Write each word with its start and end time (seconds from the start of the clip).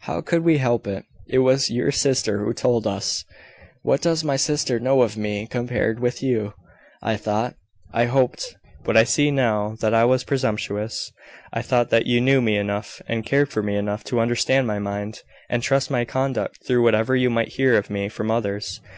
"How 0.00 0.20
could 0.20 0.44
we 0.44 0.58
help 0.58 0.86
it? 0.86 1.06
It 1.26 1.38
was 1.38 1.70
your 1.70 1.90
sister 1.90 2.44
who 2.44 2.52
told 2.52 2.86
us." 2.86 3.24
"What 3.80 4.02
does 4.02 4.22
my 4.22 4.36
sister 4.36 4.78
know 4.78 5.00
of 5.00 5.16
me 5.16 5.46
compared 5.46 5.98
with 5.98 6.22
you? 6.22 6.52
I 7.00 7.16
thought 7.16 7.54
I 7.90 8.04
hoped 8.04 8.54
but 8.84 8.98
I 8.98 9.04
see 9.04 9.30
now 9.30 9.76
that 9.80 9.94
I 9.94 10.04
was 10.04 10.24
presumptuous 10.24 11.10
I 11.54 11.62
thought 11.62 11.88
that 11.88 12.04
you 12.04 12.20
knew 12.20 12.42
me 12.42 12.58
enough, 12.58 13.00
and 13.08 13.24
cared 13.24 13.48
for 13.48 13.62
me 13.62 13.76
enough, 13.76 14.04
to 14.12 14.20
understand 14.20 14.66
my 14.66 14.78
mind, 14.78 15.22
and 15.48 15.62
trust 15.62 15.90
my 15.90 16.04
conduct 16.04 16.58
through 16.66 16.82
whatever 16.82 17.16
you 17.16 17.30
might 17.30 17.48
hear 17.54 17.78
of 17.78 17.88
me 17.88 18.10
from 18.10 18.30
others. 18.30 18.78